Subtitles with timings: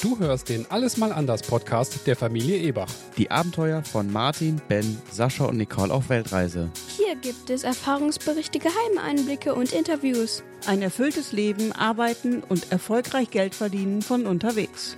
[0.00, 2.88] Du hörst den Alles mal anders Podcast der Familie Ebach.
[3.16, 6.70] Die Abenteuer von Martin, Ben, Sascha und Nicole auf Weltreise.
[6.96, 10.44] Hier gibt es Erfahrungsberichte, geheime Einblicke und Interviews.
[10.66, 14.94] Ein erfülltes Leben, arbeiten und erfolgreich Geld verdienen von unterwegs.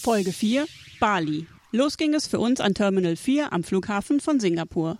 [0.00, 0.64] Folge 4
[1.00, 1.46] Bali.
[1.70, 4.98] Los ging es für uns an Terminal 4 am Flughafen von Singapur.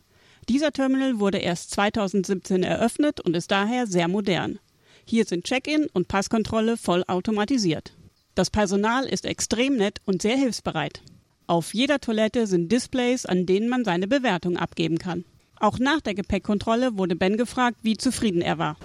[0.49, 4.61] Dieser Terminal wurde erst 2017 eröffnet und ist daher sehr modern.
[5.05, 7.97] Hier sind Check-in und Passkontrolle voll automatisiert.
[8.37, 11.03] Das Personal ist extrem nett und sehr hilfsbereit.
[11.49, 15.25] Auf jeder Toilette sind Displays, an denen man seine Bewertung abgeben kann.
[15.59, 18.77] Auch nach der Gepäckkontrolle wurde Ben gefragt, wie zufrieden er war.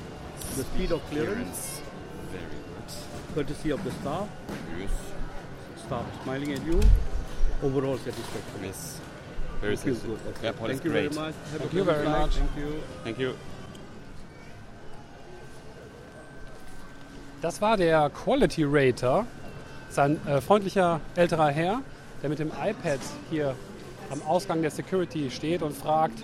[0.56, 1.82] The speed of clearance,
[3.36, 4.28] courtesy of the staff,
[5.86, 6.80] staff smiling at you,
[7.62, 8.64] overall satisfaction.
[8.64, 9.00] Yes.
[9.62, 10.20] Very Feels good.
[10.28, 10.48] Okay.
[10.48, 11.36] Airport Thank is you very much.
[11.52, 12.20] Have Thank you very flight.
[12.20, 12.36] much.
[12.36, 12.74] Thank you.
[13.04, 13.34] Thank you.
[17.42, 19.26] Das war der Quality Rater,
[19.90, 21.82] sein äh, freundlicher älterer Herr,
[22.22, 23.56] der mit dem iPad hier
[24.12, 26.20] am Ausgang der Security steht und fragt,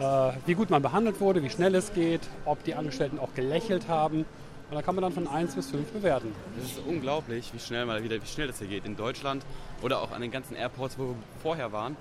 [0.00, 3.88] äh, wie gut man behandelt wurde, wie schnell es geht, ob die Angestellten auch gelächelt
[3.88, 4.26] haben.
[4.70, 6.32] Und da kann man dann von 1 bis 5 bewerten.
[6.58, 8.84] Es ist unglaublich, wie schnell mal wieder, wie schnell das hier geht.
[8.84, 9.44] In Deutschland
[9.82, 11.96] oder auch an den ganzen Airports, wo wir vorher waren,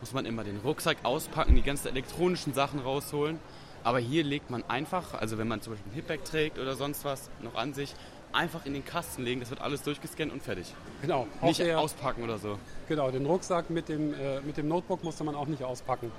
[0.00, 3.38] muss man immer den Rucksack auspacken, die ganzen elektronischen Sachen rausholen.
[3.84, 7.04] Aber hier legt man einfach, also wenn man zum Beispiel ein Hipbag trägt oder sonst
[7.04, 7.94] was noch an sich,
[8.32, 9.40] einfach in den Kasten legen.
[9.40, 10.74] Das wird alles durchgescannt und fertig.
[11.02, 12.58] Genau, auch Nicht der, auspacken oder so.
[12.88, 16.10] genau, den Rucksack mit dem, äh, mit dem Notebook musste man auch nicht auspacken.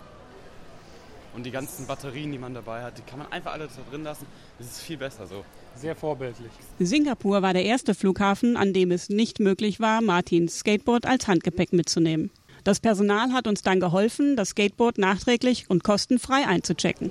[1.36, 4.04] Und die ganzen Batterien, die man dabei hat, die kann man einfach alle da drin
[4.04, 4.26] lassen.
[4.58, 5.46] Das ist viel besser so.
[5.76, 6.52] Sehr vorbildlich.
[6.80, 11.72] Singapur war der erste Flughafen, an dem es nicht möglich war, Martins Skateboard als Handgepäck
[11.72, 12.32] mitzunehmen.
[12.70, 17.10] Das Personal hat uns dann geholfen, das Skateboard nachträglich und kostenfrei einzuchecken.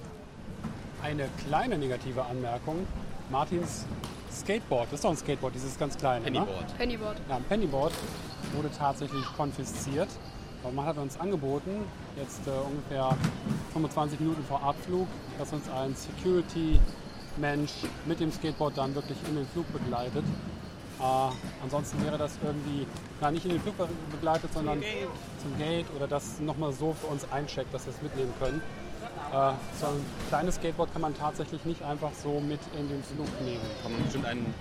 [1.03, 2.87] Eine kleine negative Anmerkung.
[3.29, 3.85] Martins
[4.33, 6.27] Skateboard, das ist doch ein Skateboard, dieses ganz kleine.
[6.27, 6.31] Ne?
[6.31, 6.79] Pennyboard.
[6.79, 7.17] Pennyboard.
[7.29, 7.93] Ja, ein Pennyboard
[8.55, 10.07] wurde tatsächlich konfisziert.
[10.63, 11.85] Und man hat uns angeboten,
[12.17, 13.17] jetzt äh, ungefähr
[13.73, 15.09] 25 Minuten vor Abflug,
[15.41, 17.73] dass uns ein Security-Mensch
[18.07, 20.23] mit dem Skateboard dann wirklich in den Flug begleitet.
[21.01, 22.87] Äh, ansonsten wäre das irgendwie,
[23.21, 24.83] na, nicht in den Flug be- begleitet, sondern
[25.41, 28.61] zum Gate oder das nochmal so für uns eincheckt, dass wir es mitnehmen können.
[29.33, 33.29] Äh, so ein kleines Skateboard kann man tatsächlich nicht einfach so mit in den Flug
[33.43, 33.61] nehmen.
[33.83, 34.55] Kann man bestimmt einen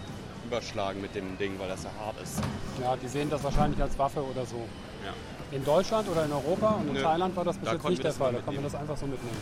[0.46, 2.40] überschlagen mit dem Ding, weil das ja hart ist.
[2.82, 4.58] Ja, die sehen das wahrscheinlich als Waffe oder so.
[5.06, 5.14] Ja.
[5.58, 7.02] In Deutschland oder in Europa und in Nö.
[7.02, 8.34] Thailand war das bis Da jetzt nicht der Fall.
[8.34, 9.38] Da kann man das einfach so mitnehmen.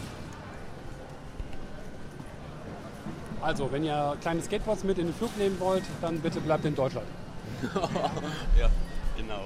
[3.46, 6.74] Also, wenn ihr kleine Skateboards mit in den Flug nehmen wollt, dann bitte bleibt in
[6.74, 7.06] Deutschland.
[8.60, 8.70] Ja,
[9.16, 9.46] genau.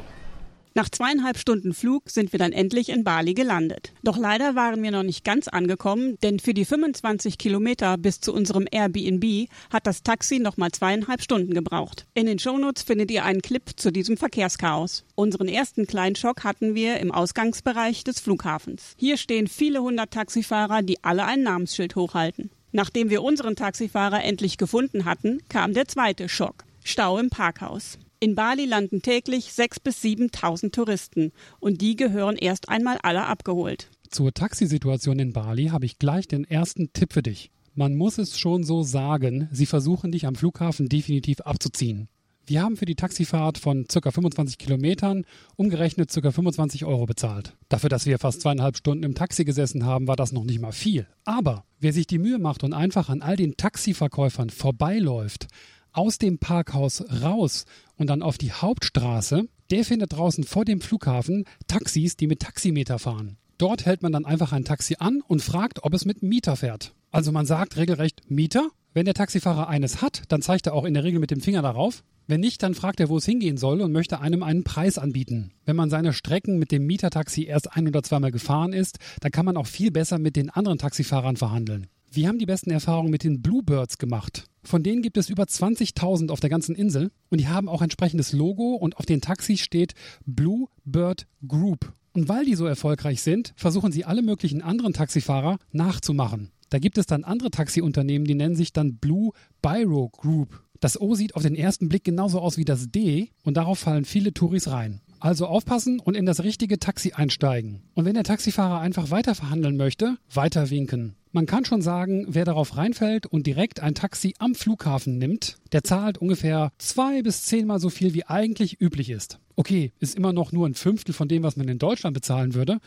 [0.74, 3.92] Nach zweieinhalb Stunden Flug sind wir dann endlich in Bali gelandet.
[4.04, 8.34] Doch leider waren wir noch nicht ganz angekommen, denn für die 25 Kilometer bis zu
[8.34, 12.06] unserem Airbnb hat das Taxi noch mal zweieinhalb Stunden gebraucht.
[12.14, 15.04] In den Shownotes findet ihr einen Clip zu diesem Verkehrschaos.
[15.16, 18.96] Unseren ersten kleinen Schock hatten wir im Ausgangsbereich des Flughafens.
[18.98, 22.50] Hier stehen viele hundert Taxifahrer, die alle ein Namensschild hochhalten.
[22.72, 26.66] Nachdem wir unseren Taxifahrer endlich gefunden hatten, kam der zweite Schock.
[26.84, 27.98] Stau im Parkhaus.
[28.20, 33.90] In Bali landen täglich 6.000 bis 7.000 Touristen und die gehören erst einmal alle abgeholt.
[34.10, 37.52] Zur Taxisituation in Bali habe ich gleich den ersten Tipp für dich.
[37.76, 42.10] Man muss es schon so sagen, sie versuchen dich am Flughafen definitiv abzuziehen.
[42.50, 44.10] Wir haben für die Taxifahrt von ca.
[44.10, 45.24] 25 Kilometern
[45.56, 46.32] umgerechnet ca.
[46.32, 47.56] 25 Euro bezahlt.
[47.70, 50.72] Dafür, dass wir fast zweieinhalb Stunden im Taxi gesessen haben, war das noch nicht mal
[50.72, 51.06] viel.
[51.26, 55.46] Aber wer sich die Mühe macht und einfach an all den Taxiverkäufern vorbeiläuft,
[55.92, 57.66] aus dem Parkhaus raus
[57.98, 62.98] und dann auf die Hauptstraße, der findet draußen vor dem Flughafen Taxis, die mit Taximeter
[62.98, 63.38] fahren.
[63.60, 66.96] Dort hält man dann einfach ein Taxi an und fragt, ob es mit Mieter fährt.
[67.12, 68.70] Also man sagt regelrecht Mieter.
[68.96, 71.62] Wenn der Taxifahrer eines hat, dann zeigt er auch in der Regel mit dem Finger
[71.62, 72.04] darauf.
[72.30, 75.50] Wenn nicht, dann fragt er, wo es hingehen soll und möchte einem einen Preis anbieten.
[75.66, 79.48] Wenn man seine Strecken mit dem Mietertaxi erst ein oder zweimal gefahren ist, dann kann
[79.48, 81.88] man auch viel besser mit den anderen Taxifahrern verhandeln.
[82.12, 84.46] Wir haben die besten Erfahrungen mit den Bluebirds gemacht.
[84.64, 88.32] Von denen gibt es über 20.000 auf der ganzen Insel und die haben auch entsprechendes
[88.32, 89.96] Logo und auf den Taxis steht
[90.28, 91.94] Bluebird Group.
[92.14, 96.52] Und weil die so erfolgreich sind, versuchen sie alle möglichen anderen Taxifahrer nachzumachen.
[96.70, 99.32] Da gibt es dann andere Taxiunternehmen, die nennen sich dann Blue
[99.64, 100.64] Biro Group.
[100.80, 104.06] Das O sieht auf den ersten Blick genauso aus wie das D und darauf fallen
[104.06, 105.02] viele Touris rein.
[105.20, 107.82] Also aufpassen und in das richtige Taxi einsteigen.
[107.94, 111.16] Und wenn der Taxifahrer einfach weiter verhandeln möchte, weiter winken.
[111.34, 115.84] Man kann schon sagen, wer darauf reinfällt und direkt ein Taxi am Flughafen nimmt, der
[115.84, 119.40] zahlt ungefähr zwei bis zehnmal so viel, wie eigentlich üblich ist.
[119.58, 122.80] Okay, ist immer noch nur ein Fünftel von dem, was man in Deutschland bezahlen würde,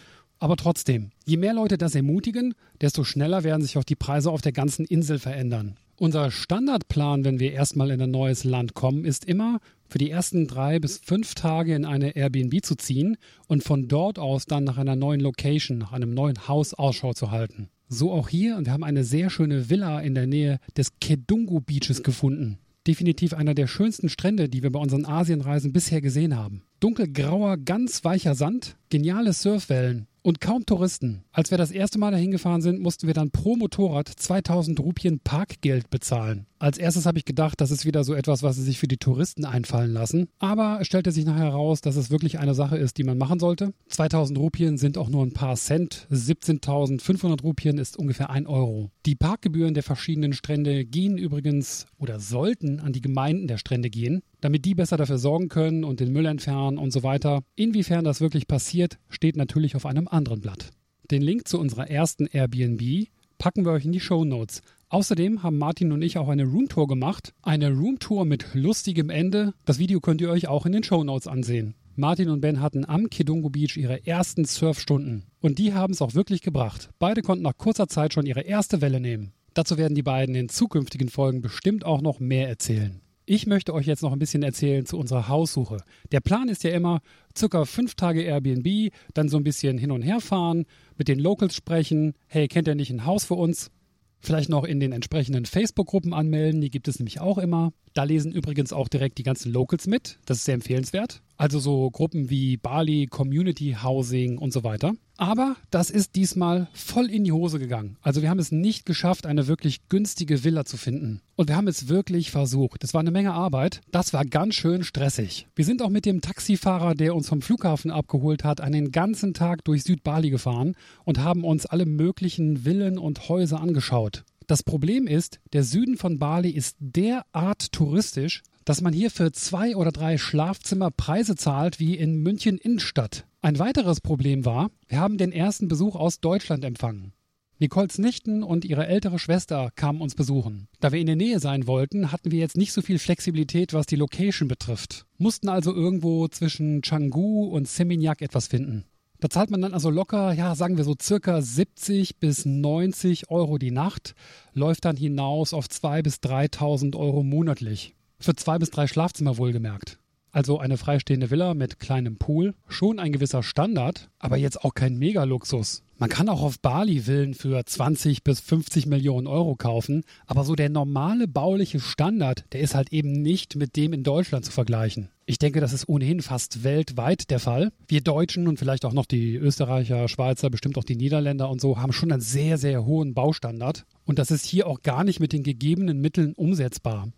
[0.43, 4.41] Aber trotzdem, je mehr Leute das ermutigen, desto schneller werden sich auch die Preise auf
[4.41, 5.77] der ganzen Insel verändern.
[6.03, 10.49] Unser Standardplan, wenn wir erstmal in ein neues Land kommen, ist immer, für die ersten
[10.49, 13.17] drei bis fünf Tage in eine Airbnb zu ziehen
[13.47, 17.31] und von dort aus dann nach einer neuen Location, nach einem neuen Haus Ausschau zu
[17.31, 17.69] halten.
[17.89, 21.61] So auch hier und wir haben eine sehr schöne Villa in der Nähe des Kedungu
[21.61, 22.59] Beaches gefunden.
[22.85, 26.65] Definitiv einer der schönsten Strände, die wir bei unseren Asienreisen bisher gesehen haben.
[26.83, 31.23] Dunkelgrauer, ganz weicher Sand, geniale Surfwellen und kaum Touristen.
[31.31, 35.21] Als wir das erste Mal dahin gefahren sind, mussten wir dann pro Motorrad 2000 Rupien
[35.21, 36.47] Parkgeld bezahlen.
[36.59, 38.97] Als erstes habe ich gedacht, das ist wieder so etwas, was sie sich für die
[38.97, 40.29] Touristen einfallen lassen.
[40.41, 43.39] Aber es stellte sich nachher heraus, dass es wirklich eine Sache ist, die man machen
[43.39, 43.75] sollte.
[43.87, 46.09] 2000 Rupien sind auch nur ein paar Cent.
[46.11, 48.91] 17.500 Rupien ist ungefähr ein Euro.
[49.07, 54.23] Die Parkgebühren der verschiedenen Strände gehen übrigens oder sollten an die Gemeinden der Strände gehen
[54.43, 57.43] damit die besser dafür sorgen können und den Müll entfernen und so weiter.
[57.55, 60.71] Inwiefern das wirklich passiert, steht natürlich auf einem anderen Blatt.
[61.11, 63.09] Den Link zu unserer ersten Airbnb
[63.39, 64.61] packen wir euch in die Show Notes.
[64.89, 67.33] Außerdem haben Martin und ich auch eine Roomtour gemacht.
[67.41, 69.55] Eine Roomtour mit lustigem Ende.
[69.65, 71.75] Das Video könnt ihr euch auch in den Show Notes ansehen.
[71.95, 75.25] Martin und Ben hatten am Kidungo Beach ihre ersten Surfstunden.
[75.41, 76.91] Und die haben es auch wirklich gebracht.
[76.99, 79.33] Beide konnten nach kurzer Zeit schon ihre erste Welle nehmen.
[79.55, 83.03] Dazu werden die beiden in zukünftigen Folgen bestimmt auch noch mehr erzählen.
[83.25, 85.79] Ich möchte euch jetzt noch ein bisschen erzählen zu unserer Haussuche.
[86.11, 87.01] Der Plan ist ja immer,
[87.37, 90.67] circa fünf Tage Airbnb, dann so ein bisschen hin und her fahren,
[90.99, 92.15] mit den Locals sprechen.
[92.27, 93.71] Hey, kennt ihr nicht ein Haus für uns?
[94.19, 97.73] Vielleicht noch in den entsprechenden Facebook-Gruppen anmelden, die gibt es nämlich auch immer.
[97.93, 100.19] Da lesen übrigens auch direkt die ganzen Locals mit.
[100.27, 101.23] Das ist sehr empfehlenswert.
[101.43, 104.93] Also so Gruppen wie Bali, Community Housing und so weiter.
[105.17, 107.97] Aber das ist diesmal voll in die Hose gegangen.
[108.01, 111.21] Also wir haben es nicht geschafft, eine wirklich günstige Villa zu finden.
[111.35, 112.85] Und wir haben es wirklich versucht.
[112.85, 113.81] Es war eine Menge Arbeit.
[113.91, 115.49] Das war ganz schön stressig.
[115.57, 119.65] Wir sind auch mit dem Taxifahrer, der uns vom Flughafen abgeholt hat, einen ganzen Tag
[119.65, 124.23] durch Südbali gefahren und haben uns alle möglichen Villen und Häuser angeschaut.
[124.47, 129.77] Das Problem ist, der Süden von Bali ist derart touristisch, dass man hier für zwei
[129.77, 133.27] oder drei Schlafzimmer Preise zahlt wie in München Innenstadt.
[133.41, 137.13] Ein weiteres Problem war, wir haben den ersten Besuch aus Deutschland empfangen.
[137.59, 140.67] Nicoles Nichten und ihre ältere Schwester kamen uns besuchen.
[140.81, 143.87] Da wir in der Nähe sein wollten, hatten wir jetzt nicht so viel Flexibilität, was
[143.87, 145.07] die Location betrifft.
[145.17, 148.85] Mussten also irgendwo zwischen Canggu und Seminyak etwas finden.
[149.21, 153.59] Da zahlt man dann also locker, ja, sagen wir so circa 70 bis 90 Euro
[153.59, 154.17] die Nacht,
[154.53, 157.95] läuft dann hinaus auf 2.000 bis 3.000 Euro monatlich.
[158.23, 159.99] Für zwei bis drei Schlafzimmer wohlgemerkt.
[160.31, 164.97] Also eine freistehende Villa mit kleinem Pool, schon ein gewisser Standard, aber jetzt auch kein
[164.97, 165.83] Megaluxus.
[165.99, 170.55] Man kann auch auf Bali Villen für 20 bis 50 Millionen Euro kaufen, aber so
[170.55, 175.11] der normale bauliche Standard, der ist halt eben nicht mit dem in Deutschland zu vergleichen.
[175.27, 177.73] Ich denke, das ist ohnehin fast weltweit der Fall.
[177.89, 181.79] Wir Deutschen und vielleicht auch noch die Österreicher, Schweizer, bestimmt auch die Niederländer und so
[181.79, 183.85] haben schon einen sehr, sehr hohen Baustandard.
[184.05, 187.09] Und das ist hier auch gar nicht mit den gegebenen Mitteln umsetzbar.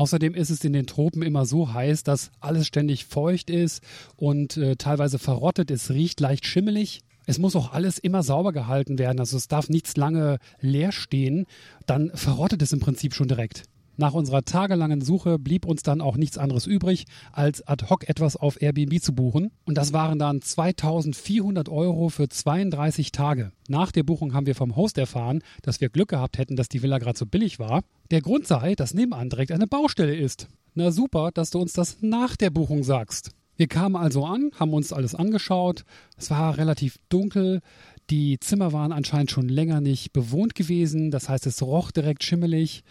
[0.00, 3.82] Außerdem ist es in den Tropen immer so heiß, dass alles ständig feucht ist
[4.16, 5.70] und äh, teilweise verrottet.
[5.70, 7.02] Es riecht leicht schimmelig.
[7.26, 9.20] Es muss auch alles immer sauber gehalten werden.
[9.20, 11.44] Also es darf nichts lange leer stehen.
[11.84, 13.64] Dann verrottet es im Prinzip schon direkt.
[14.00, 18.34] Nach unserer tagelangen Suche blieb uns dann auch nichts anderes übrig, als ad hoc etwas
[18.34, 19.50] auf Airbnb zu buchen.
[19.66, 23.52] Und das waren dann 2400 Euro für 32 Tage.
[23.68, 26.82] Nach der Buchung haben wir vom Host erfahren, dass wir Glück gehabt hätten, dass die
[26.82, 27.82] Villa gerade so billig war.
[28.10, 30.48] Der Grund sei, dass nebenan direkt eine Baustelle ist.
[30.72, 33.32] Na super, dass du uns das nach der Buchung sagst.
[33.58, 35.84] Wir kamen also an, haben uns alles angeschaut.
[36.16, 37.60] Es war relativ dunkel.
[38.08, 41.10] Die Zimmer waren anscheinend schon länger nicht bewohnt gewesen.
[41.10, 42.82] Das heißt, es roch direkt schimmelig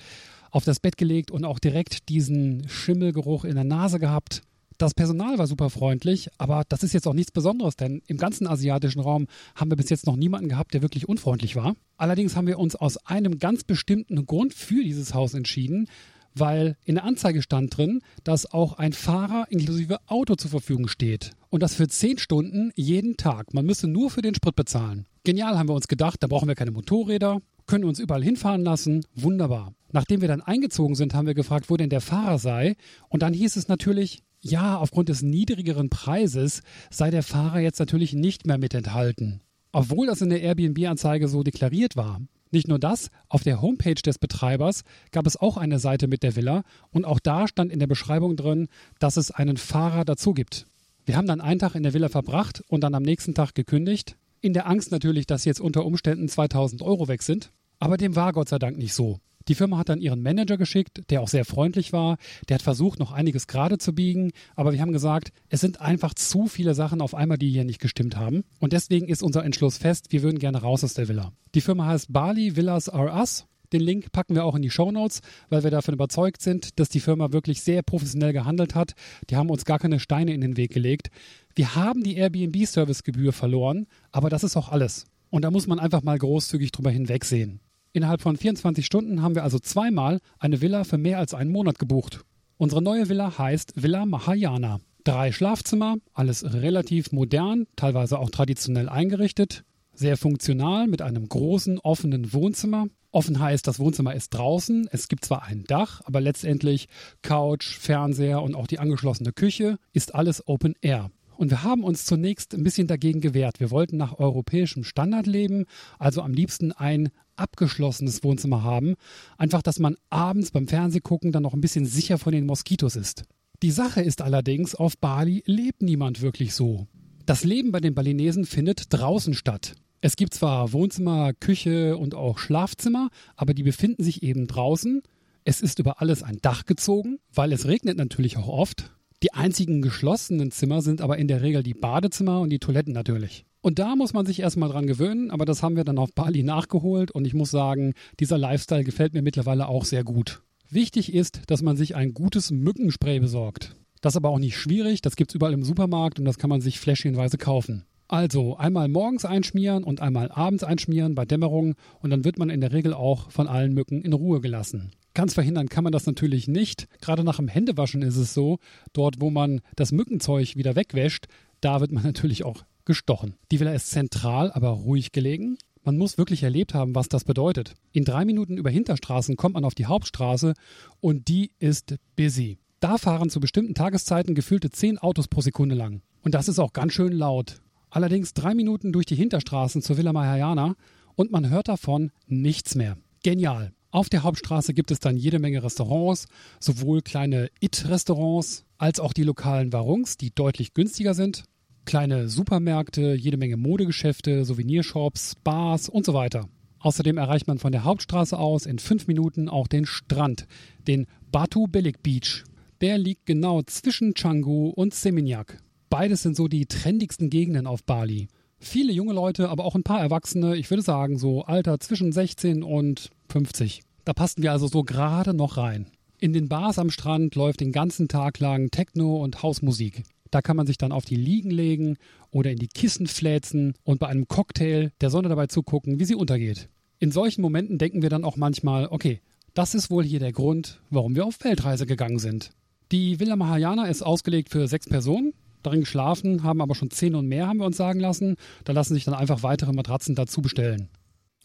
[0.52, 4.42] auf das Bett gelegt und auch direkt diesen Schimmelgeruch in der Nase gehabt.
[4.78, 8.48] Das Personal war super freundlich, aber das ist jetzt auch nichts Besonderes, denn im ganzen
[8.48, 11.76] asiatischen Raum haben wir bis jetzt noch niemanden gehabt, der wirklich unfreundlich war.
[11.98, 15.88] Allerdings haben wir uns aus einem ganz bestimmten Grund für dieses Haus entschieden,
[16.34, 21.32] weil in der Anzeige stand drin, dass auch ein Fahrer inklusive Auto zur Verfügung steht.
[21.50, 23.54] Und das für 10 Stunden jeden Tag.
[23.54, 25.08] Man müsste nur für den Sprit bezahlen.
[25.26, 29.06] Genial haben wir uns gedacht, da brauchen wir keine Motorräder, können uns überall hinfahren lassen.
[29.16, 29.74] Wunderbar.
[29.92, 32.76] Nachdem wir dann eingezogen sind, haben wir gefragt, wo denn der Fahrer sei.
[33.10, 38.14] Und dann hieß es natürlich, ja, aufgrund des niedrigeren Preises sei der Fahrer jetzt natürlich
[38.14, 39.42] nicht mehr mit enthalten.
[39.72, 42.20] Obwohl das in der Airbnb-Anzeige so deklariert war.
[42.52, 46.36] Nicht nur das, auf der Homepage des Betreibers gab es auch eine Seite mit der
[46.36, 50.66] Villa und auch da stand in der Beschreibung drin, dass es einen Fahrer dazu gibt.
[51.06, 54.18] Wir haben dann einen Tag in der Villa verbracht und dann am nächsten Tag gekündigt.
[54.42, 57.52] In der Angst natürlich, dass jetzt unter Umständen 2000 Euro weg sind.
[57.80, 59.20] Aber dem war Gott sei Dank nicht so.
[59.48, 62.18] Die Firma hat dann ihren Manager geschickt, der auch sehr freundlich war.
[62.48, 64.32] Der hat versucht, noch einiges gerade zu biegen.
[64.56, 67.82] Aber wir haben gesagt, es sind einfach zu viele Sachen auf einmal, die hier nicht
[67.82, 68.44] gestimmt haben.
[68.60, 71.32] Und deswegen ist unser Entschluss fest, wir würden gerne raus aus der Villa.
[71.56, 73.48] Die Firma heißt Bali Villas Are Us.
[73.74, 76.90] Den Link packen wir auch in die Show Notes, weil wir davon überzeugt sind, dass
[76.90, 78.94] die Firma wirklich sehr professionell gehandelt hat.
[79.30, 81.10] Die haben uns gar keine Steine in den Weg gelegt.
[81.56, 85.06] Wir haben die Airbnb-Servicegebühr verloren, aber das ist auch alles.
[85.30, 87.62] Und da muss man einfach mal großzügig drüber hinwegsehen.
[87.92, 91.80] Innerhalb von 24 Stunden haben wir also zweimal eine Villa für mehr als einen Monat
[91.80, 92.22] gebucht.
[92.58, 94.80] Unsere neue Villa heißt Villa Mahayana.
[95.04, 102.32] Drei Schlafzimmer, alles relativ modern, teilweise auch traditionell eingerichtet, sehr funktional mit einem großen offenen
[102.32, 102.88] Wohnzimmer.
[103.12, 104.88] Offen heißt, das Wohnzimmer ist draußen.
[104.92, 106.90] Es gibt zwar ein Dach, aber letztendlich
[107.24, 111.10] Couch, Fernseher und auch die angeschlossene Küche ist alles Open Air.
[111.40, 113.62] Und wir haben uns zunächst ein bisschen dagegen gewehrt.
[113.62, 115.68] Wir wollten nach europäischem Standard leben,
[115.98, 118.96] also am liebsten ein abgeschlossenes Wohnzimmer haben.
[119.38, 123.24] Einfach, dass man abends beim Fernsehgucken dann noch ein bisschen sicher von den Moskitos ist.
[123.64, 126.88] Die Sache ist allerdings, auf Bali lebt niemand wirklich so.
[127.26, 129.76] Das Leben bei den Balinesen findet draußen statt.
[130.02, 135.04] Es gibt zwar Wohnzimmer, Küche und auch Schlafzimmer, aber die befinden sich eben draußen.
[135.46, 138.92] Es ist über alles ein Dach gezogen, weil es regnet natürlich auch oft.
[139.22, 143.46] Die einzigen geschlossenen Zimmer sind aber in der Regel die Badezimmer und die Toiletten natürlich.
[143.62, 146.44] Und da muss man sich erstmal dran gewöhnen, aber das haben wir dann auf Bali
[146.44, 150.42] nachgeholt und ich muss sagen, dieser Lifestyle gefällt mir mittlerweile auch sehr gut.
[150.70, 153.76] Wichtig ist, dass man sich ein gutes Mückenspray besorgt.
[154.00, 156.50] Das ist aber auch nicht schwierig, das gibt es überall im Supermarkt und das kann
[156.50, 157.84] man sich fläschchenweise kaufen.
[158.08, 162.62] Also einmal morgens einschmieren und einmal abends einschmieren bei Dämmerung und dann wird man in
[162.62, 164.92] der Regel auch von allen Mücken in Ruhe gelassen.
[165.20, 166.88] Ganz verhindern kann man das natürlich nicht.
[167.02, 168.58] Gerade nach dem Händewaschen ist es so,
[168.94, 171.26] dort wo man das Mückenzeug wieder wegwäscht,
[171.60, 173.36] da wird man natürlich auch gestochen.
[173.52, 175.58] Die Villa ist zentral, aber ruhig gelegen.
[175.84, 177.74] Man muss wirklich erlebt haben, was das bedeutet.
[177.92, 180.54] In drei Minuten über Hinterstraßen kommt man auf die Hauptstraße
[181.02, 182.58] und die ist busy.
[182.80, 186.02] Da fahren zu bestimmten Tageszeiten gefühlte zehn Autos pro Sekunde lang.
[186.22, 187.60] Und das ist auch ganz schön laut.
[187.90, 190.78] Allerdings drei Minuten durch die Hinterstraßen zur Villa Mahayana
[191.16, 192.98] und man hört davon nichts mehr.
[193.22, 193.74] Genial.
[193.92, 196.28] Auf der Hauptstraße gibt es dann jede Menge Restaurants,
[196.60, 201.44] sowohl kleine It-Restaurants als auch die lokalen Warungs, die deutlich günstiger sind,
[201.86, 206.48] kleine Supermärkte, jede Menge Modegeschäfte, Souvenirshops, Bars und so weiter.
[206.78, 210.46] Außerdem erreicht man von der Hauptstraße aus in fünf Minuten auch den Strand,
[210.88, 212.44] den Batu Belik Beach.
[212.82, 215.58] Der liegt genau zwischen Canggu und Seminyak.
[215.90, 218.28] Beides sind so die trendigsten Gegenden auf Bali.
[218.60, 222.62] Viele junge Leute, aber auch ein paar Erwachsene, ich würde sagen so Alter zwischen 16
[222.62, 223.82] und 50.
[224.04, 225.88] Da passten wir also so gerade noch rein.
[226.20, 230.04] In den Bars am Strand läuft den ganzen Tag lang Techno und Hausmusik.
[230.30, 231.96] Da kann man sich dann auf die Liegen legen
[232.32, 236.16] oder in die Kissen fläzen und bei einem Cocktail der Sonne dabei zugucken, wie sie
[236.16, 236.68] untergeht.
[237.00, 239.22] In solchen Momenten denken wir dann auch manchmal, okay,
[239.54, 242.52] das ist wohl hier der Grund, warum wir auf Weltreise gegangen sind.
[242.92, 247.28] Die Villa Mahayana ist ausgelegt für sechs Personen darin geschlafen, haben aber schon zehn und
[247.28, 248.36] mehr, haben wir uns sagen lassen.
[248.64, 250.90] Da lassen sich dann einfach weitere Matratzen dazu bestellen.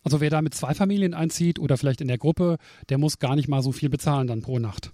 [0.02, 2.58] Also wer da mit zwei Familien einzieht oder vielleicht in der Gruppe,
[2.90, 4.92] der muss gar nicht mal so viel bezahlen dann pro Nacht.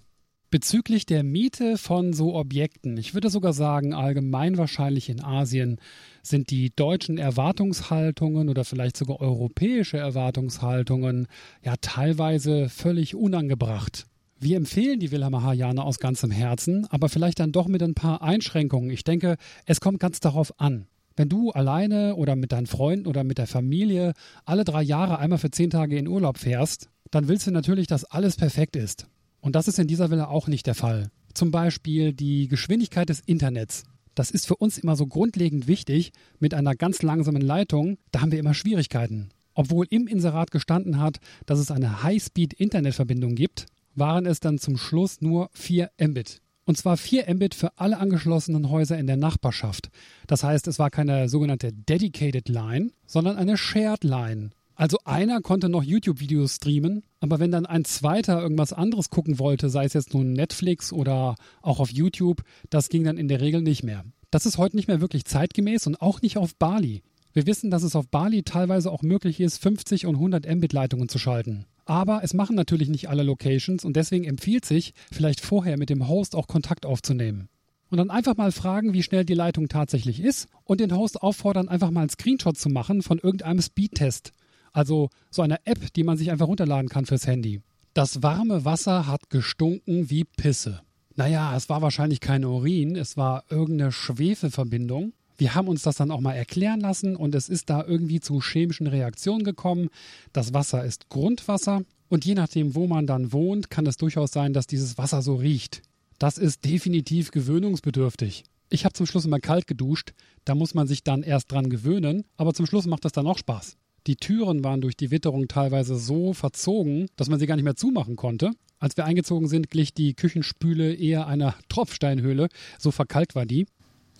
[0.51, 5.79] Bezüglich der Miete von so Objekten, ich würde sogar sagen, allgemein wahrscheinlich in Asien
[6.23, 11.27] sind die deutschen Erwartungshaltungen oder vielleicht sogar europäische Erwartungshaltungen
[11.63, 14.07] ja teilweise völlig unangebracht.
[14.43, 18.23] Wir empfehlen die Villa Mahayana aus ganzem Herzen, aber vielleicht dann doch mit ein paar
[18.23, 18.89] Einschränkungen.
[18.89, 20.87] Ich denke, es kommt ganz darauf an.
[21.15, 25.37] Wenn du alleine oder mit deinen Freunden oder mit der Familie alle drei Jahre einmal
[25.37, 29.05] für zehn Tage in Urlaub fährst, dann willst du natürlich, dass alles perfekt ist.
[29.41, 31.11] Und das ist in dieser Villa auch nicht der Fall.
[31.35, 33.83] Zum Beispiel die Geschwindigkeit des Internets.
[34.15, 36.13] Das ist für uns immer so grundlegend wichtig.
[36.39, 39.29] Mit einer ganz langsamen Leitung, da haben wir immer Schwierigkeiten.
[39.53, 45.21] Obwohl im Inserat gestanden hat, dass es eine High-Speed-Internetverbindung gibt, waren es dann zum Schluss
[45.21, 46.41] nur 4 Mbit.
[46.65, 49.89] Und zwar 4 Mbit für alle angeschlossenen Häuser in der Nachbarschaft.
[50.27, 54.51] Das heißt, es war keine sogenannte Dedicated Line, sondern eine Shared Line.
[54.75, 59.69] Also einer konnte noch YouTube-Videos streamen, aber wenn dann ein zweiter irgendwas anderes gucken wollte,
[59.69, 63.61] sei es jetzt nun Netflix oder auch auf YouTube, das ging dann in der Regel
[63.61, 64.05] nicht mehr.
[64.31, 67.03] Das ist heute nicht mehr wirklich zeitgemäß und auch nicht auf Bali.
[67.33, 71.07] Wir wissen, dass es auf Bali teilweise auch möglich ist, 50 und 100 Mbit Leitungen
[71.07, 71.65] zu schalten.
[71.85, 76.07] Aber es machen natürlich nicht alle Locations und deswegen empfiehlt sich, vielleicht vorher mit dem
[76.07, 77.49] Host auch Kontakt aufzunehmen.
[77.89, 81.67] Und dann einfach mal fragen, wie schnell die Leitung tatsächlich ist und den Host auffordern,
[81.67, 84.31] einfach mal einen Screenshot zu machen von irgendeinem Speedtest.
[84.71, 87.61] Also so einer App, die man sich einfach runterladen kann fürs Handy.
[87.93, 90.81] Das warme Wasser hat gestunken wie Pisse.
[91.15, 95.11] Naja, es war wahrscheinlich kein Urin, es war irgendeine Schwefelverbindung.
[95.41, 98.41] Wir haben uns das dann auch mal erklären lassen und es ist da irgendwie zu
[98.41, 99.89] chemischen Reaktionen gekommen.
[100.33, 104.53] Das Wasser ist Grundwasser Und je nachdem, wo man dann wohnt, kann es durchaus sein,
[104.53, 105.81] dass dieses Wasser so riecht.
[106.19, 108.43] Das ist definitiv gewöhnungsbedürftig.
[108.69, 110.11] Ich habe zum Schluss immer kalt geduscht,
[110.45, 113.39] da muss man sich dann erst dran gewöhnen, aber zum Schluss macht das dann auch
[113.39, 113.77] Spaß.
[114.05, 117.75] Die Türen waren durch die Witterung teilweise so verzogen, dass man sie gar nicht mehr
[117.75, 118.51] zumachen konnte.
[118.77, 123.65] Als wir eingezogen sind, glich die Küchenspüle eher einer Tropfsteinhöhle, so verkalkt war die.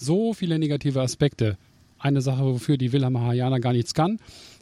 [0.04, 1.60] So viele negative Aspekte.
[2.00, 4.18] Eine Sache, wofür die Mahayana gar nichts kann,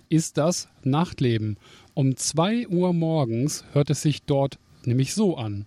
[0.10, 1.56] ist das Nachtleben.
[1.94, 5.66] Um 2 Uhr morgens hört es sich dort nämlich so an.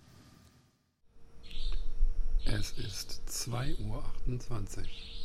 [2.45, 5.22] Es ist 2.28 Uhr.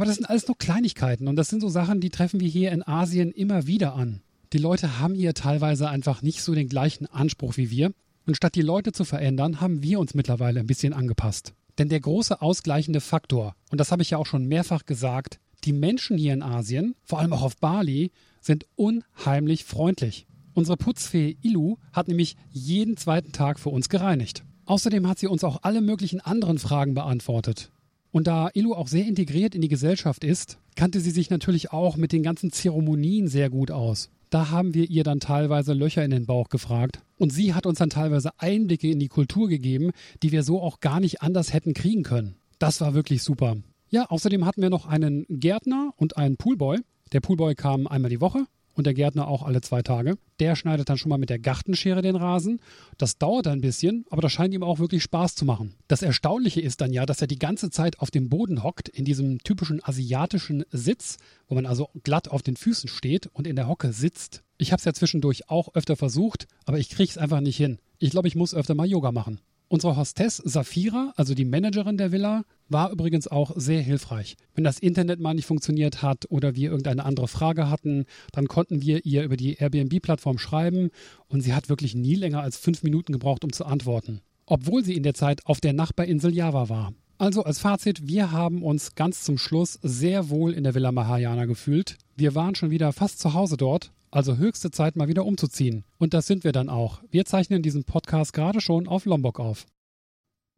[0.00, 2.72] Aber das sind alles nur Kleinigkeiten und das sind so Sachen, die treffen wir hier
[2.72, 4.22] in Asien immer wieder an.
[4.54, 7.92] Die Leute haben hier teilweise einfach nicht so den gleichen Anspruch wie wir.
[8.24, 11.52] Und statt die Leute zu verändern, haben wir uns mittlerweile ein bisschen angepasst.
[11.76, 15.74] Denn der große ausgleichende Faktor, und das habe ich ja auch schon mehrfach gesagt, die
[15.74, 20.26] Menschen hier in Asien, vor allem auch auf Bali, sind unheimlich freundlich.
[20.54, 24.44] Unsere Putzfee Ilu hat nämlich jeden zweiten Tag für uns gereinigt.
[24.64, 27.70] Außerdem hat sie uns auch alle möglichen anderen Fragen beantwortet.
[28.12, 31.96] Und da Ilu auch sehr integriert in die Gesellschaft ist, kannte sie sich natürlich auch
[31.96, 34.10] mit den ganzen Zeremonien sehr gut aus.
[34.30, 37.00] Da haben wir ihr dann teilweise Löcher in den Bauch gefragt.
[37.18, 39.90] Und sie hat uns dann teilweise Einblicke in die Kultur gegeben,
[40.22, 42.36] die wir so auch gar nicht anders hätten kriegen können.
[42.58, 43.56] Das war wirklich super.
[43.90, 46.78] Ja, außerdem hatten wir noch einen Gärtner und einen Poolboy.
[47.12, 50.16] Der Poolboy kam einmal die Woche und der Gärtner auch alle zwei Tage.
[50.38, 52.60] Der schneidet dann schon mal mit der Gartenschere den Rasen.
[52.98, 55.74] Das dauert ein bisschen, aber das scheint ihm auch wirklich Spaß zu machen.
[55.88, 59.04] Das Erstaunliche ist dann ja, dass er die ganze Zeit auf dem Boden hockt, in
[59.04, 63.68] diesem typischen asiatischen Sitz, wo man also glatt auf den Füßen steht und in der
[63.68, 64.42] Hocke sitzt.
[64.58, 67.78] Ich habe es ja zwischendurch auch öfter versucht, aber ich kriege es einfach nicht hin.
[67.98, 69.40] Ich glaube, ich muss öfter mal Yoga machen.
[69.72, 74.34] Unsere Hostess Safira, also die Managerin der Villa, war übrigens auch sehr hilfreich.
[74.52, 78.82] Wenn das Internet mal nicht funktioniert hat oder wir irgendeine andere Frage hatten, dann konnten
[78.82, 80.90] wir ihr über die Airbnb-Plattform schreiben
[81.28, 84.22] und sie hat wirklich nie länger als fünf Minuten gebraucht, um zu antworten.
[84.44, 86.92] Obwohl sie in der Zeit auf der Nachbarinsel Java war.
[87.18, 91.44] Also als Fazit, wir haben uns ganz zum Schluss sehr wohl in der Villa Mahayana
[91.44, 91.96] gefühlt.
[92.16, 95.84] Wir waren schon wieder fast zu Hause dort also höchste Zeit, mal wieder umzuziehen.
[95.98, 97.00] Und das sind wir dann auch.
[97.10, 99.66] Wir zeichnen diesen Podcast gerade schon auf Lombok auf.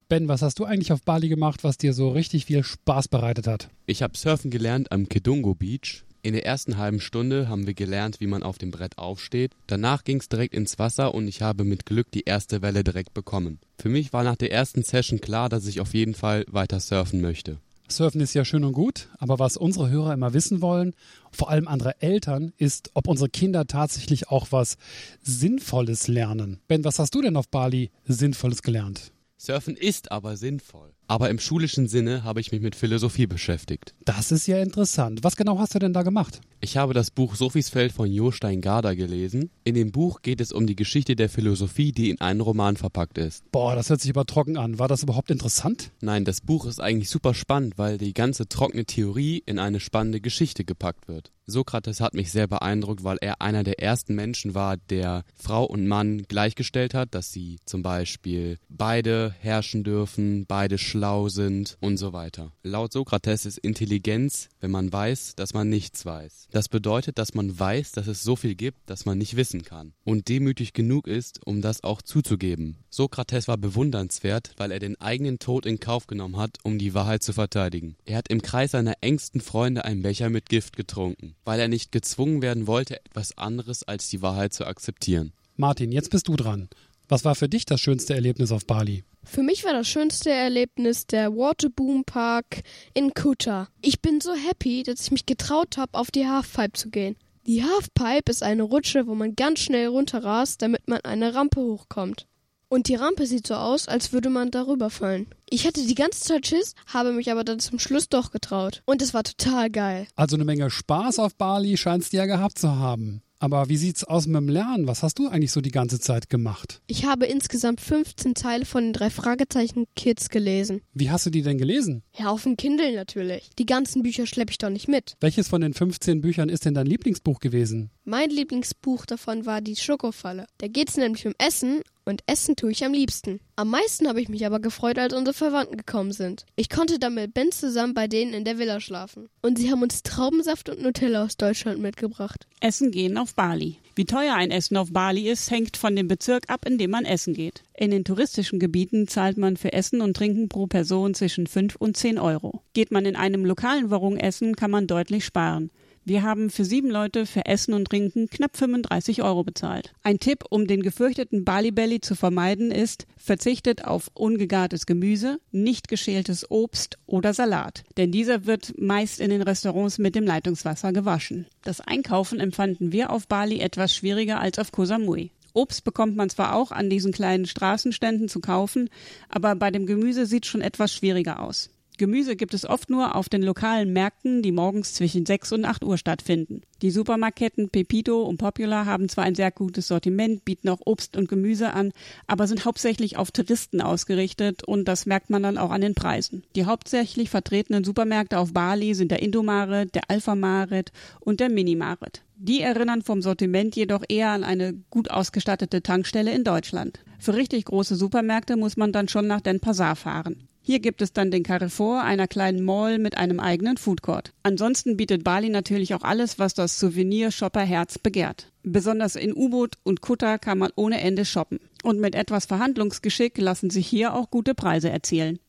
[0.09, 3.47] Ben, was hast du eigentlich auf Bali gemacht, was dir so richtig viel Spaß bereitet
[3.47, 3.71] hat?
[3.87, 6.05] Ich habe Surfen gelernt am Kedungo Beach.
[6.25, 9.53] In der ersten halben Stunde haben wir gelernt, wie man auf dem Brett aufsteht.
[9.67, 13.12] Danach ging es direkt ins Wasser und ich habe mit Glück die erste Welle direkt
[13.12, 13.59] bekommen.
[13.79, 17.21] Für mich war nach der ersten Session klar, dass ich auf jeden Fall weiter surfen
[17.21, 17.59] möchte.
[17.96, 20.94] Surfen ist ja schön und gut, aber was unsere Hörer immer wissen wollen,
[21.31, 24.76] vor allem andere Eltern, ist, ob unsere Kinder tatsächlich auch was
[25.22, 26.61] Sinnvolles lernen.
[26.68, 29.12] Ben, was hast du denn auf Bali Sinnvolles gelernt?
[29.37, 30.92] Surfen ist aber sinnvoll.
[31.12, 33.94] Aber im schulischen Sinne habe ich mich mit Philosophie beschäftigt.
[34.07, 35.22] Das ist ja interessant.
[35.22, 36.40] Was genau hast du denn da gemacht?
[36.62, 39.51] Ich habe das Buch Sophiesfeld von Jostein Garder gelesen.
[39.62, 43.18] In dem Buch geht es um die Geschichte der Philosophie, die in einen Roman verpackt
[43.18, 43.44] ist.
[43.53, 44.79] Boah, das hört sich aber trocken an.
[44.79, 45.90] War das überhaupt interessant?
[46.01, 50.22] Nein, das Buch ist eigentlich super spannend, weil die ganze trockene Theorie in eine spannende
[50.22, 51.31] Geschichte gepackt wird.
[51.46, 55.87] Sokrates hat mich sehr beeindruckt, weil er einer der ersten Menschen war, der Frau und
[55.87, 62.12] Mann gleichgestellt hat, dass sie zum Beispiel beide herrschen dürfen, beide schlau sind und so
[62.12, 62.52] weiter.
[62.62, 66.48] Laut Sokrates ist Intelligenz, wenn man weiß, dass man nichts weiß.
[66.50, 69.92] Das bedeutet, dass man weiß, dass es so viel gibt, dass man nicht wissen kann.
[70.05, 72.82] Und demütig genug ist, um das auch zuzugeben.
[72.94, 77.22] Sokrates war bewundernswert, weil er den eigenen Tod in Kauf genommen hat, um die Wahrheit
[77.22, 77.96] zu verteidigen.
[78.05, 81.90] Er hat im Kreis seiner engsten Freunde einen Becher mit Gift getrunken, weil er nicht
[81.90, 85.33] gezwungen werden wollte, etwas anderes als die Wahrheit zu akzeptieren.
[85.57, 86.68] Martin, jetzt bist du dran.
[87.09, 89.05] Was war für dich das schönste Erlebnis auf Bali?
[89.24, 93.68] Für mich war das schönste Erlebnis der Waterboom Park in Kuta.
[93.81, 97.16] Ich bin so happy, dass ich mich getraut habe, auf die Halfpipe zu gehen.
[97.46, 102.26] Die Halfpipe ist eine Rutsche, wo man ganz schnell runterrast, damit man eine Rampe hochkommt.
[102.72, 105.26] Und die Rampe sieht so aus, als würde man darüber fallen.
[105.50, 108.82] Ich hatte die ganze Zeit Schiss, habe mich aber dann zum Schluss doch getraut.
[108.87, 110.06] Und es war total geil.
[110.16, 113.20] Also eine Menge Spaß auf Bali scheinst du ja gehabt zu haben.
[113.40, 114.87] Aber wie sieht's aus mit dem Lernen?
[114.87, 116.80] Was hast du eigentlich so die ganze Zeit gemacht?
[116.87, 120.80] Ich habe insgesamt 15 Teile von den drei Fragezeichen Kids gelesen.
[120.94, 122.04] Wie hast du die denn gelesen?
[122.16, 123.50] Ja, auf dem Kindle natürlich.
[123.58, 125.16] Die ganzen Bücher schleppe ich doch nicht mit.
[125.20, 127.90] Welches von den 15 Büchern ist denn dein Lieblingsbuch gewesen?
[128.04, 130.46] Mein Lieblingsbuch davon war die Schokofalle.
[130.58, 133.41] Da geht's nämlich um Essen Und essen tue ich am liebsten.
[133.55, 136.47] Am meisten habe ich mich aber gefreut, als unsere Verwandten gekommen sind.
[136.57, 139.29] Ich konnte dann mit Ben zusammen bei denen in der Villa schlafen.
[139.41, 142.47] Und sie haben uns Traubensaft und Nutella aus Deutschland mitgebracht.
[142.61, 143.79] Essen gehen auf Bali.
[143.95, 147.05] Wie teuer ein Essen auf Bali ist, hängt von dem Bezirk ab, in dem man
[147.05, 147.62] essen geht.
[147.77, 151.97] In den touristischen Gebieten zahlt man für Essen und Trinken pro Person zwischen 5 und
[151.97, 152.62] 10 Euro.
[152.73, 155.71] Geht man in einem lokalen Warung essen, kann man deutlich sparen.
[156.05, 159.93] Wir haben für sieben Leute für Essen und Trinken knapp 35 Euro bezahlt.
[160.03, 165.87] Ein Tipp, um den gefürchteten Bali Belly zu vermeiden, ist, verzichtet auf ungegartes Gemüse, nicht
[165.87, 171.47] geschältes Obst oder Salat, denn dieser wird meist in den Restaurants mit dem Leitungswasser gewaschen.
[171.62, 175.31] Das Einkaufen empfanden wir auf Bali etwas schwieriger als auf Koh Samui.
[175.55, 178.88] Obst bekommt man zwar auch an diesen kleinen Straßenständen zu kaufen,
[179.29, 181.71] aber bei dem Gemüse sieht schon etwas schwieriger aus.
[182.03, 185.85] Gemüse gibt es oft nur auf den lokalen Märkten, die morgens zwischen 6 und 8
[185.85, 186.62] Uhr stattfinden.
[186.83, 191.29] Die Supermarketten Pepito und Popular haben zwar ein sehr gutes Sortiment, bieten auch Obst und
[191.29, 191.93] Gemüse an,
[192.27, 196.43] aber sind hauptsächlich auf Touristen ausgerichtet und das merkt man dann auch an den Preisen.
[196.57, 202.25] Die hauptsächlich vertretenen Supermärkte auf Bali sind der Indomaret, der Alpha-Maret und der Minimaret.
[202.35, 206.99] Die erinnern vom Sortiment jedoch eher an eine gut ausgestattete Tankstelle in Deutschland.
[207.21, 210.49] Für richtig große Supermärkte muss man dann schon nach Den Pasar fahren.
[210.64, 214.33] Hier gibt es dann den Carrefour, einer kleinen Mall mit einem eigenen Foodcourt.
[214.44, 218.53] Ansonsten bietet Bali natürlich auch alles, was das Souvenir-Shopper-Herz begehrt.
[218.62, 221.59] Besonders in U-Boot und Kutter kann man ohne Ende shoppen.
[221.83, 225.40] Und mit etwas Verhandlungsgeschick lassen sich hier auch gute Preise erzielen.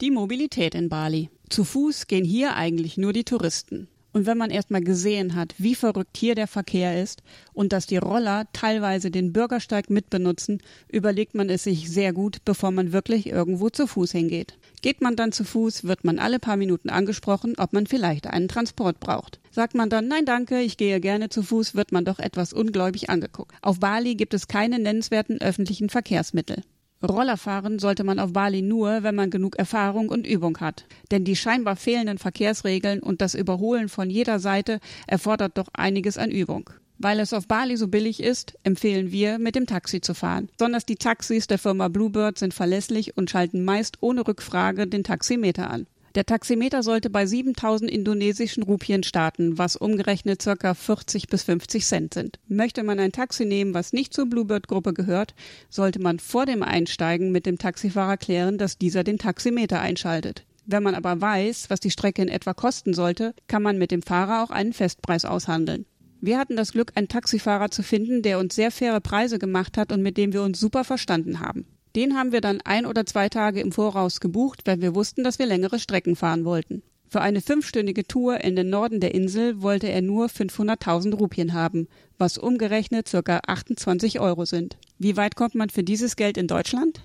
[0.00, 1.28] Die Mobilität in Bali.
[1.48, 3.88] Zu Fuß gehen hier eigentlich nur die Touristen.
[4.12, 7.22] Und wenn man erstmal gesehen hat, wie verrückt hier der Verkehr ist
[7.52, 12.70] und dass die Roller teilweise den Bürgersteig mitbenutzen, überlegt man es sich sehr gut, bevor
[12.70, 14.58] man wirklich irgendwo zu Fuß hingeht.
[14.82, 18.48] Geht man dann zu Fuß, wird man alle paar Minuten angesprochen, ob man vielleicht einen
[18.48, 19.40] Transport braucht.
[19.50, 23.08] Sagt man dann, nein danke, ich gehe gerne zu Fuß, wird man doch etwas ungläubig
[23.08, 23.54] angeguckt.
[23.62, 26.62] Auf Bali gibt es keine nennenswerten öffentlichen Verkehrsmittel.
[27.02, 30.84] Roller fahren sollte man auf Bali nur, wenn man genug Erfahrung und Übung hat.
[31.10, 36.30] Denn die scheinbar fehlenden Verkehrsregeln und das Überholen von jeder Seite erfordert doch einiges an
[36.30, 36.70] Übung.
[36.98, 40.48] Weil es auf Bali so billig ist, empfehlen wir, mit dem Taxi zu fahren.
[40.56, 45.68] Besonders die Taxis der Firma Bluebird sind verlässlich und schalten meist ohne Rückfrage den Taximeter
[45.68, 45.86] an.
[46.14, 50.74] Der Taximeter sollte bei 7000 indonesischen Rupien starten, was umgerechnet ca.
[50.74, 52.38] 40 bis 50 Cent sind.
[52.48, 55.34] Möchte man ein Taxi nehmen, was nicht zur Bluebird-Gruppe gehört,
[55.70, 60.44] sollte man vor dem Einsteigen mit dem Taxifahrer klären, dass dieser den Taximeter einschaltet.
[60.66, 64.02] Wenn man aber weiß, was die Strecke in etwa kosten sollte, kann man mit dem
[64.02, 65.86] Fahrer auch einen Festpreis aushandeln.
[66.20, 69.90] Wir hatten das Glück, einen Taxifahrer zu finden, der uns sehr faire Preise gemacht hat
[69.90, 71.66] und mit dem wir uns super verstanden haben.
[71.94, 75.38] Den haben wir dann ein oder zwei Tage im Voraus gebucht, weil wir wussten, dass
[75.38, 76.82] wir längere Strecken fahren wollten.
[77.12, 81.86] Für eine fünfstündige Tour in den Norden der Insel wollte er nur 500.000 Rupien haben,
[82.16, 83.40] was umgerechnet ca.
[83.46, 84.78] 28 Euro sind.
[84.98, 87.02] Wie weit kommt man für dieses Geld in Deutschland?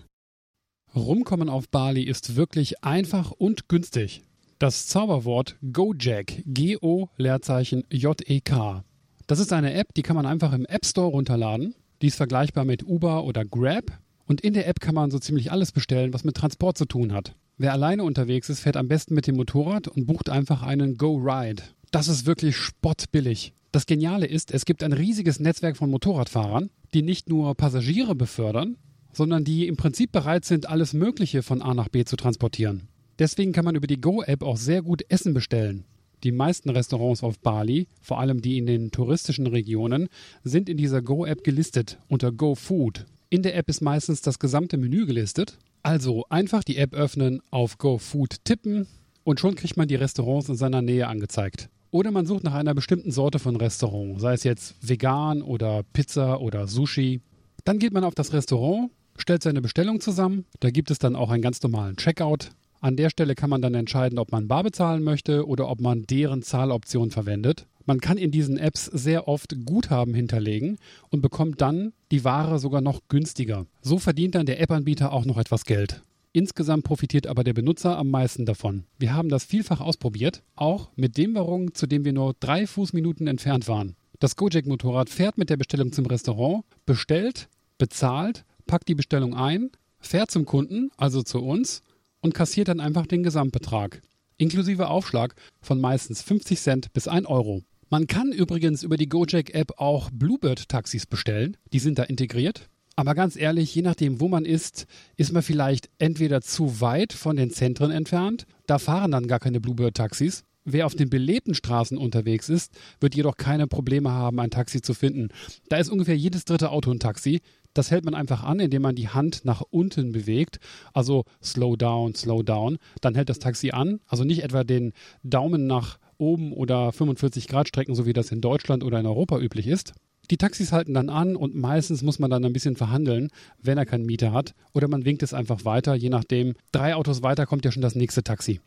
[0.96, 4.22] Rumkommen auf Bali ist wirklich einfach und günstig.
[4.60, 8.86] Das Zauberwort Gojek, G-O Leerzeichen J-E-K.
[9.28, 11.76] Das ist eine App, die kann man einfach im App Store runterladen.
[12.02, 13.92] Die ist vergleichbar mit Uber oder Grab.
[14.28, 17.14] Und in der App kann man so ziemlich alles bestellen, was mit Transport zu tun
[17.14, 17.34] hat.
[17.58, 21.16] Wer alleine unterwegs ist, fährt am besten mit dem Motorrad und bucht einfach einen Go
[21.16, 21.64] Ride.
[21.92, 23.54] Das ist wirklich spottbillig.
[23.72, 28.78] Das Geniale ist, es gibt ein riesiges Netzwerk von Motorradfahrern, die nicht nur Passagiere befördern,
[29.14, 32.90] sondern die im Prinzip bereit sind, alles Mögliche von A nach B zu transportieren.
[33.20, 35.86] Deswegen kann man über die Go-App auch sehr gut Essen bestellen.
[36.24, 40.08] Die meisten Restaurants auf Bali, vor allem die in den touristischen Regionen,
[40.44, 43.06] sind in dieser Go-App gelistet unter Go Food.
[43.30, 45.58] In der App ist meistens das gesamte Menü gelistet.
[45.84, 48.88] Also einfach die App öffnen, auf GoFood tippen
[49.26, 51.70] und schon kriegt man die Restaurants in seiner Nähe angezeigt.
[51.92, 56.40] Oder man sucht nach einer bestimmten Sorte von Restaurant, sei es jetzt vegan oder Pizza
[56.40, 57.20] oder Sushi.
[57.66, 60.46] Dann geht man auf das Restaurant, stellt seine Bestellung zusammen.
[60.62, 62.52] Da gibt es dann auch einen ganz normalen Checkout.
[62.80, 66.04] An der Stelle kann man dann entscheiden, ob man bar bezahlen möchte oder ob man
[66.04, 67.66] deren Zahloption verwendet.
[67.88, 70.78] Man kann in diesen Apps sehr oft Guthaben hinterlegen
[71.10, 73.66] und bekommt dann die Ware sogar noch günstiger.
[73.82, 76.04] So verdient dann der App-Anbieter auch noch etwas Geld.
[76.34, 78.84] Insgesamt profitiert aber der Benutzer am meisten davon.
[79.00, 83.26] Wir haben das vielfach ausprobiert, auch mit dem Warung, zu dem wir nur drei Fußminuten
[83.26, 83.96] entfernt waren.
[84.20, 87.48] Das Gojek-Motorrad fährt mit der Bestellung zum Restaurant, bestellt,
[87.78, 91.84] bezahlt, packt die Bestellung ein, fährt zum Kunden, also zu uns,
[92.20, 94.02] und kassiert dann einfach den Gesamtbetrag.
[94.36, 97.64] Inklusive Aufschlag von meistens 50 Cent bis 1 Euro.
[97.90, 101.56] Man kann übrigens über die Gojek-App auch Bluebird-Taxis bestellen.
[101.72, 102.68] Die sind da integriert.
[102.98, 107.38] Aber ganz ehrlich, je nachdem, wo man ist, ist man vielleicht entweder zu weit von
[107.38, 108.46] den Zentren entfernt.
[108.66, 110.44] Da fahren dann gar keine Bluebird-Taxis.
[110.66, 114.94] Wer auf den belebten Straßen unterwegs ist, wird jedoch keine Probleme haben, ein Taxi zu
[114.94, 115.30] finden.
[115.70, 117.40] Da ist ungefähr jedes dritte Auto ein Taxi.
[117.74, 120.60] Das hält man einfach an, indem man die Hand nach unten bewegt.
[120.92, 122.80] Also slow down, slow down.
[123.00, 124.02] Dann hält das Taxi an.
[124.08, 124.92] Also nicht etwa den
[125.24, 129.40] Daumen nach oben oder 45 Grad strecken, so wie das in Deutschland oder in Europa
[129.40, 129.94] üblich ist.
[130.30, 133.30] Die Taxis halten dann an und meistens muss man dann ein bisschen verhandeln,
[133.62, 134.54] wenn er keinen Mieter hat.
[134.74, 136.54] Oder man winkt es einfach weiter, je nachdem.
[136.74, 138.60] Drei Autos weiter kommt ja schon das nächste Taxi.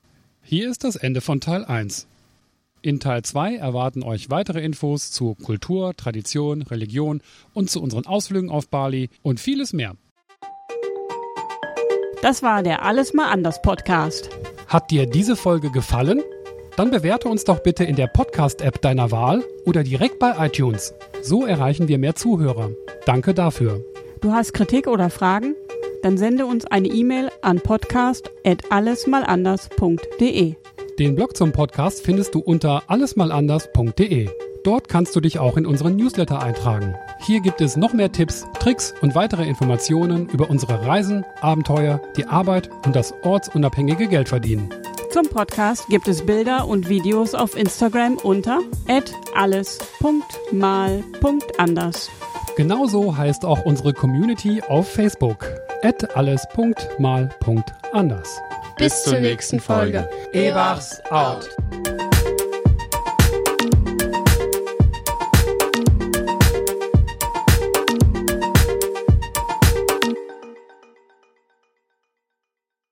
[0.43, 2.07] Hier ist das Ende von Teil 1.
[2.83, 7.21] In Teil 2 erwarten euch weitere Infos zu Kultur, Tradition, Religion
[7.53, 9.97] und zu unseren Ausflügen auf Bali und vieles mehr.
[12.23, 14.31] Das war der Alles mal anders Podcast.
[14.67, 16.23] Hat dir diese Folge gefallen?
[16.81, 20.95] Dann bewerte uns doch bitte in der Podcast-App deiner Wahl oder direkt bei iTunes.
[21.21, 22.71] So erreichen wir mehr Zuhörer.
[23.05, 23.85] Danke dafür.
[24.23, 25.57] Du hast Kritik oder Fragen?
[26.03, 30.55] Dann sende uns eine E-Mail an podcast@allesmalanders.de.
[30.99, 34.31] Den Blog zum Podcast findest du unter allesmalanders.de.
[34.65, 36.95] Dort kannst du dich auch in unseren Newsletter eintragen.
[37.21, 42.25] Hier gibt es noch mehr Tipps, Tricks und weitere Informationen über unsere Reisen, Abenteuer, die
[42.25, 44.71] Arbeit und das ortsunabhängige Geldverdienen.
[45.11, 48.61] Zum Podcast gibt es Bilder und Videos auf Instagram unter
[49.35, 52.09] alles.mal.anders.
[52.57, 55.49] Genauso heißt auch unsere Community auf Facebook
[56.15, 58.41] alles.mal.anders.
[58.77, 60.09] Bis zur nächsten Folge.
[60.33, 61.49] Ebachs out.